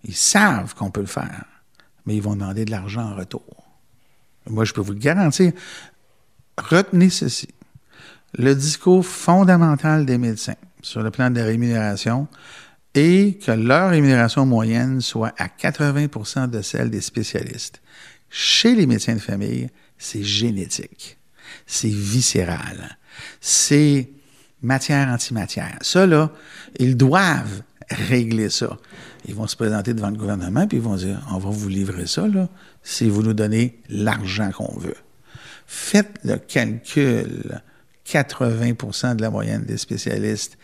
ils 0.05 0.15
savent 0.15 0.75
qu'on 0.75 0.91
peut 0.91 1.01
le 1.01 1.07
faire, 1.07 1.45
mais 2.07 2.15
ils 2.15 2.23
vont 2.23 2.35
demander 2.35 2.65
de 2.65 2.71
l'argent 2.71 3.11
en 3.11 3.17
retour. 3.17 3.66
Moi, 4.49 4.65
je 4.65 4.73
peux 4.73 4.81
vous 4.81 4.93
le 4.93 4.99
garantir. 4.99 5.53
Retenez 6.59 7.11
ceci. 7.11 7.49
Le 8.39 8.55
discours 8.55 9.05
fondamental 9.05 10.07
des 10.07 10.19
médecins 10.19 10.57
sur 10.83 11.03
le 11.03 11.11
plan 11.11 11.31
de 11.31 11.39
la 11.39 11.45
rémunération, 11.45 12.29
et 12.97 13.39
que 13.45 13.53
leur 13.53 13.91
rémunération 13.91 14.47
moyenne 14.47 15.01
soit 15.01 15.35
à 15.37 15.49
80% 15.49 16.49
de 16.49 16.63
celle 16.63 16.91
des 16.91 17.03
spécialistes. 17.03 17.83
Chez 18.31 18.75
les 18.75 18.87
médecins 18.87 19.15
de 19.15 19.21
famille, 19.21 19.69
c'est 19.99 20.23
génétique, 20.23 21.19
c'est 21.67 21.89
viscéral, 21.89 22.99
c'est 23.41 24.11
matière 24.63 25.09
antimatière. 25.09 25.77
Ça, 25.83 26.07
là, 26.07 26.33
ils 26.79 26.97
doivent 26.97 27.63
régler 27.91 28.49
ça. 28.49 28.79
Ils 29.29 29.35
vont 29.35 29.47
se 29.47 29.57
présenter 29.57 29.93
devant 29.93 30.11
le 30.11 30.17
gouvernement, 30.17 30.67
puis 30.67 30.79
ils 30.79 30.83
vont 30.83 30.97
dire, 30.97 31.21
on 31.33 31.39
va 31.39 31.51
vous 31.51 31.69
livrer 31.69 32.07
ça, 32.07 32.27
là, 32.29 32.49
si 32.83 33.09
vous 33.09 33.23
nous 33.23 33.35
donnez 33.35 33.81
l'argent 33.89 34.51
qu'on 34.53 34.79
veut. 34.79 34.97
Faites 35.67 36.13
le 36.25 36.37
calcul 36.37 37.61
80% 38.07 39.17
de 39.17 39.23
la 39.23 39.31
moyenne 39.31 39.65
des 39.65 39.79
spécialistes. 39.79 40.57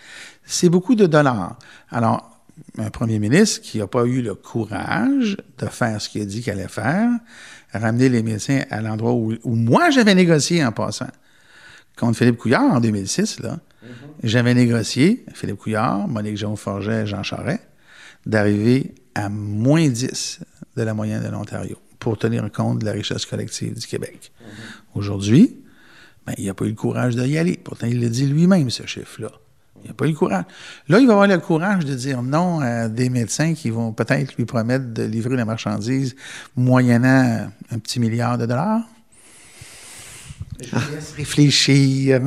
C'est 0.45 0.69
beaucoup 0.69 0.95
de 0.95 1.07
dollars. 1.07 1.59
Alors, 1.91 2.41
un 2.79 2.91
premier 2.91 3.19
ministre 3.19 3.61
qui 3.63 3.79
n'a 3.79 3.87
pas 3.87 4.05
eu 4.05 4.23
le 4.23 4.35
courage 4.35 5.37
de 5.59 5.67
faire 5.67 6.01
ce 6.01 6.09
qu'il 6.09 6.23
a 6.23 6.25
dit 6.25 6.43
qu'il 6.43 6.53
allait 6.53 6.69
faire, 6.69 7.11
ramener 7.73 8.09
les 8.09 8.23
médecins 8.23 8.63
à 8.71 8.81
l'endroit 8.81 9.13
où, 9.13 9.37
moi 9.45 9.91
j'avais 9.91 10.15
négocié 10.15 10.65
en 10.65 10.71
passant. 10.71 11.11
Contre 11.97 12.19
Philippe 12.19 12.39
Couillard 12.39 12.63
en 12.63 12.81
2006, 12.81 13.41
là, 13.41 13.59
mm-hmm. 13.59 13.89
j'avais 14.23 14.55
négocié, 14.55 15.25
Philippe 15.35 15.59
Couillard, 15.59 16.07
Monique 16.09 16.37
Jean 16.37 16.57
Forget, 16.57 17.07
Jean 17.07 17.23
Charest, 17.23 17.61
d'arriver 18.27 18.95
à 19.15 19.29
moins 19.29 19.89
10 19.89 20.41
de 20.77 20.83
la 20.83 20.95
moyenne 20.95 21.23
de 21.23 21.29
l'Ontario 21.29 21.77
pour 21.99 22.19
tenir 22.19 22.51
compte 22.51 22.81
de 22.81 22.87
la 22.87 22.93
richesse 22.93 23.27
collective 23.27 23.79
du 23.79 23.87
Québec. 23.87 24.33
Mm-hmm. 24.41 24.99
Aujourd'hui, 24.99 25.57
ben, 26.27 26.35
il 26.39 26.47
n'a 26.47 26.55
pas 26.55 26.65
eu 26.65 26.71
le 26.71 26.75
courage 26.75 27.17
d'y 27.17 27.39
aller. 27.39 27.59
Pourtant, 27.63 27.87
il 27.87 28.01
l'a 28.01 28.09
dit 28.09 28.27
lui-même, 28.27 28.71
ce 28.71 28.87
chiffre-là. 28.87 29.31
Il 29.85 29.89
n'a 29.89 29.95
pas 29.95 30.07
eu 30.07 30.11
le 30.11 30.15
courage. 30.15 30.45
Là, 30.89 31.01
il 31.01 31.07
va 31.07 31.15
avoir 31.15 31.27
le 31.27 31.39
courage 31.39 31.85
de 31.85 31.95
dire 31.95 32.23
non 32.23 32.61
à 32.61 32.89
des 32.89 33.11
médecins 33.11 33.55
qui 33.55 33.71
vont 33.71 33.93
peut-être 33.93 34.37
lui 34.37 34.45
promettre 34.45 34.93
de 34.93 35.03
livrer 35.03 35.37
la 35.37 35.45
marchandise 35.45 36.15
moyennant 36.55 37.51
un 37.71 37.79
petit 37.79 37.99
milliard 37.99 38.39
de 38.39 38.47
dollars. 38.47 38.83
Réfléchir. 41.17 42.21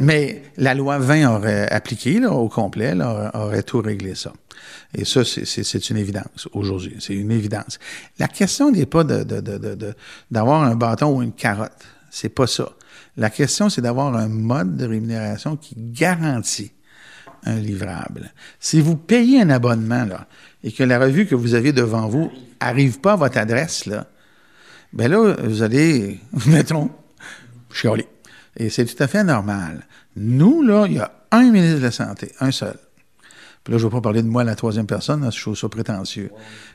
Mais, 0.00 0.42
la 0.56 0.74
loi 0.74 0.98
20 0.98 1.36
aurait 1.36 1.68
appliqué 1.70 2.20
là, 2.20 2.32
au 2.32 2.48
complet, 2.48 2.94
là, 2.94 3.30
aurait 3.34 3.62
tout 3.62 3.80
réglé 3.80 4.14
ça. 4.14 4.32
Et 4.94 5.04
ça, 5.04 5.22
c'est 5.24 5.90
une 5.90 5.96
évidence 5.96 6.48
aujourd'hui. 6.52 6.96
C'est 7.00 7.14
une 7.14 7.30
évidence. 7.30 7.78
La 8.18 8.28
question 8.28 8.70
n'est 8.70 8.86
pas 8.86 9.04
d'avoir 9.04 10.62
de, 10.64 10.72
un 10.72 10.76
bâton 10.76 11.16
ou 11.16 11.22
une 11.22 11.32
carotte. 11.32 11.72
C'est 12.10 12.28
pas 12.28 12.46
ça. 12.46 12.68
La 13.16 13.30
question, 13.30 13.68
c'est 13.68 13.80
d'avoir 13.80 14.14
un 14.14 14.28
mode 14.28 14.76
de 14.76 14.86
rémunération 14.86 15.56
qui 15.56 15.74
garantit 15.76 16.72
un 17.44 17.56
livrable. 17.56 18.32
Si 18.60 18.80
vous 18.80 18.96
payez 18.96 19.40
un 19.40 19.50
abonnement, 19.50 20.04
là, 20.04 20.26
et 20.62 20.72
que 20.72 20.84
la 20.84 20.98
revue 20.98 21.26
que 21.26 21.34
vous 21.34 21.54
avez 21.54 21.72
devant 21.72 22.08
vous 22.08 22.30
arrive 22.60 23.00
pas 23.00 23.12
à 23.12 23.16
votre 23.16 23.38
adresse, 23.38 23.86
là, 23.86 24.06
ben 24.92 25.10
là, 25.10 25.36
vous 25.42 25.62
allez, 25.62 26.20
mettons, 26.46 26.90
chialer. 27.72 28.08
Et 28.56 28.70
c'est 28.70 28.84
tout 28.84 29.02
à 29.02 29.06
fait 29.06 29.24
normal. 29.24 29.86
Nous, 30.16 30.62
là, 30.62 30.86
il 30.86 30.94
y 30.94 30.98
a 30.98 31.10
un 31.30 31.50
ministre 31.50 31.78
de 31.78 31.84
la 31.84 31.90
Santé, 31.90 32.32
un 32.40 32.50
seul. 32.50 32.76
Puis 33.64 33.72
là, 33.72 33.78
je 33.78 33.84
ne 33.84 33.90
vais 33.90 33.96
pas 33.96 34.00
parler 34.00 34.22
de 34.22 34.28
moi, 34.28 34.44
la 34.44 34.56
troisième 34.56 34.86
personne, 34.86 35.30
je 35.30 35.40
trouve 35.40 35.56
ça 35.56 35.68
prétentieux. 35.68 36.30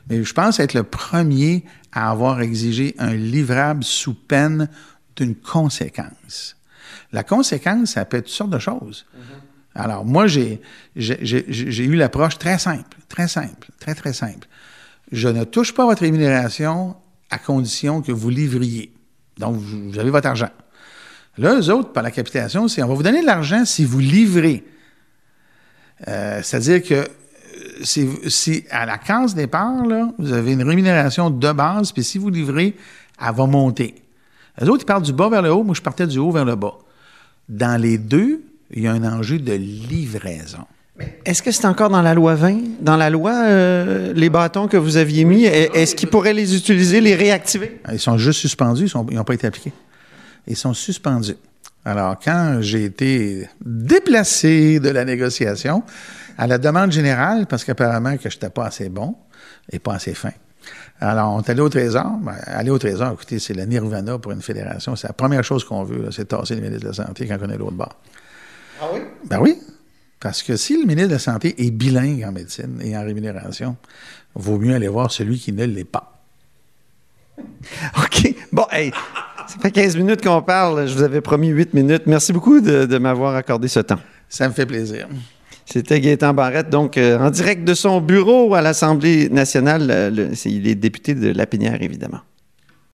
Mais 0.08 0.24
je 0.24 0.32
pense 0.32 0.58
être 0.58 0.74
le 0.74 0.84
premier 0.84 1.64
à 1.92 2.10
avoir 2.10 2.40
exigé 2.40 2.94
un 2.98 3.14
livrable 3.14 3.84
sous 3.84 4.14
peine 4.14 4.68
d'une 5.16 5.34
conséquence. 5.34 6.56
La 7.12 7.24
conséquence, 7.24 7.90
ça 7.90 8.04
peut 8.04 8.16
être 8.16 8.24
toutes 8.24 8.34
sortes 8.34 8.50
de 8.50 8.58
choses. 8.58 9.06
Mm-hmm. 9.14 9.48
Alors, 9.80 10.04
moi, 10.04 10.26
j'ai, 10.26 10.60
j'ai, 10.96 11.84
eu 11.84 11.94
l'approche 11.94 12.38
très 12.38 12.58
simple, 12.58 12.96
très 13.08 13.28
simple, 13.28 13.70
très, 13.78 13.94
très 13.94 14.12
simple. 14.12 14.48
Je 15.12 15.28
ne 15.28 15.44
touche 15.44 15.72
pas 15.74 15.84
à 15.84 15.86
votre 15.86 16.02
rémunération 16.02 16.96
à 17.30 17.38
condition 17.38 18.02
que 18.02 18.12
vous 18.12 18.30
livriez. 18.30 18.92
Donc, 19.36 19.56
vous 19.56 19.98
avez 19.98 20.10
votre 20.10 20.26
argent. 20.26 20.50
Là, 21.38 21.54
eux 21.60 21.70
autres, 21.70 21.92
par 21.92 22.02
la 22.02 22.10
capitation, 22.10 22.66
c'est 22.66 22.82
on 22.82 22.88
va 22.88 22.94
vous 22.94 23.02
donner 23.02 23.20
de 23.20 23.26
l'argent 23.26 23.64
si 23.64 23.84
vous 23.84 24.00
livrez. 24.00 24.64
Euh, 26.06 26.40
c'est-à-dire 26.42 26.82
que 26.82 26.94
euh, 26.94 27.04
si, 27.82 28.64
à 28.70 28.86
la 28.86 28.98
case 28.98 29.34
départ, 29.34 29.86
là, 29.86 30.10
vous 30.18 30.32
avez 30.32 30.52
une 30.52 30.62
rémunération 30.62 31.30
de 31.30 31.52
base, 31.52 31.92
puis 31.92 32.02
si 32.02 32.18
vous 32.18 32.28
livrez, 32.28 32.74
elle 33.20 33.34
va 33.34 33.46
monter. 33.46 33.94
Les 34.60 34.68
autres, 34.68 34.82
ils 34.82 34.86
parlent 34.86 35.02
du 35.02 35.12
bas 35.12 35.28
vers 35.28 35.42
le 35.42 35.52
haut, 35.52 35.62
moi, 35.62 35.74
je 35.74 35.82
partais 35.82 36.06
du 36.06 36.18
haut 36.18 36.32
vers 36.32 36.44
le 36.44 36.56
bas. 36.56 36.74
Dans 37.48 37.80
les 37.80 37.98
deux, 37.98 38.42
il 38.72 38.82
y 38.82 38.88
a 38.88 38.92
un 38.92 39.04
enjeu 39.04 39.38
de 39.38 39.52
livraison. 39.52 40.64
Est-ce 41.24 41.42
que 41.44 41.52
c'est 41.52 41.66
encore 41.66 41.90
dans 41.90 42.02
la 42.02 42.14
loi 42.14 42.34
20? 42.34 42.80
Dans 42.80 42.96
la 42.96 43.08
loi, 43.08 43.32
euh, 43.32 44.12
les 44.14 44.28
bâtons 44.28 44.66
que 44.66 44.76
vous 44.76 44.96
aviez 44.96 45.24
mis, 45.24 45.44
est-ce 45.44 45.94
qu'ils 45.94 46.08
pourraient 46.08 46.34
les 46.34 46.56
utiliser, 46.56 47.00
les 47.00 47.14
réactiver? 47.14 47.80
Ils 47.92 48.00
sont 48.00 48.18
juste 48.18 48.40
suspendus, 48.40 48.90
ils 48.92 49.14
n'ont 49.14 49.24
pas 49.24 49.34
été 49.34 49.46
appliqués. 49.46 49.72
Ils 50.48 50.56
sont 50.56 50.74
suspendus. 50.74 51.36
Alors, 51.84 52.18
quand 52.18 52.58
j'ai 52.60 52.84
été 52.84 53.48
déplacé 53.64 54.80
de 54.80 54.88
la 54.88 55.04
négociation 55.04 55.84
à 56.36 56.46
la 56.46 56.58
demande 56.58 56.90
générale, 56.90 57.46
parce 57.46 57.64
qu'apparemment 57.64 58.16
que 58.16 58.28
je 58.28 58.36
n'étais 58.36 58.50
pas 58.50 58.66
assez 58.66 58.88
bon 58.88 59.14
et 59.70 59.78
pas 59.78 59.94
assez 59.94 60.14
fin, 60.14 60.32
alors, 61.00 61.34
on 61.34 61.40
est 61.40 61.50
allé 61.50 61.60
au 61.60 61.68
Trésor. 61.68 62.18
Ben, 62.20 62.34
aller 62.44 62.70
au 62.70 62.78
Trésor, 62.78 63.12
écoutez, 63.12 63.38
c'est 63.38 63.54
le 63.54 63.64
nirvana 63.64 64.18
pour 64.18 64.32
une 64.32 64.42
fédération. 64.42 64.96
C'est 64.96 65.06
la 65.06 65.12
première 65.12 65.44
chose 65.44 65.64
qu'on 65.64 65.84
veut, 65.84 66.10
c'est 66.10 66.26
tasser 66.26 66.56
le 66.56 66.60
ministre 66.60 66.82
de 66.82 66.88
la 66.88 66.94
Santé 66.94 67.28
quand 67.28 67.38
on 67.40 67.50
est 67.50 67.56
l'autre 67.56 67.76
bord. 67.76 67.96
Ah 68.80 68.86
oui? 68.92 69.00
Ben 69.24 69.38
oui. 69.40 69.58
Parce 70.18 70.42
que 70.42 70.56
si 70.56 70.76
le 70.76 70.86
ministre 70.86 71.10
de 71.10 71.14
la 71.14 71.18
Santé 71.20 71.54
est 71.64 71.70
bilingue 71.70 72.24
en 72.24 72.32
médecine 72.32 72.80
et 72.82 72.96
en 72.96 73.04
rémunération, 73.04 73.76
vaut 74.34 74.58
mieux 74.58 74.74
aller 74.74 74.88
voir 74.88 75.12
celui 75.12 75.38
qui 75.38 75.52
ne 75.52 75.64
l'est 75.64 75.84
pas. 75.84 76.20
OK. 77.98 78.34
Bon, 78.50 78.66
hey, 78.72 78.92
ça 79.48 79.56
fait 79.60 79.70
15 79.70 79.96
minutes 79.96 80.22
qu'on 80.22 80.42
parle. 80.42 80.86
Je 80.86 80.94
vous 80.94 81.02
avais 81.02 81.20
promis 81.20 81.48
8 81.48 81.74
minutes. 81.74 82.02
Merci 82.06 82.32
beaucoup 82.32 82.60
de, 82.60 82.84
de 82.86 82.98
m'avoir 82.98 83.34
accordé 83.34 83.68
ce 83.68 83.80
temps. 83.80 83.98
Ça 84.28 84.46
me 84.48 84.52
fait 84.54 84.66
plaisir. 84.66 85.08
C'était 85.64 86.00
Gaétan 86.00 86.32
Barrette, 86.32 86.70
donc 86.70 86.96
euh, 86.96 87.18
en 87.18 87.30
direct 87.30 87.62
de 87.64 87.74
son 87.74 88.00
bureau 88.00 88.54
à 88.54 88.62
l'Assemblée 88.62 89.28
nationale. 89.28 89.88
Euh, 89.90 90.10
le- 90.10 90.28
il 90.46 90.66
est 90.66 90.74
député 90.74 91.14
de 91.14 91.30
Lapinière, 91.32 91.82
évidemment. 91.82 92.20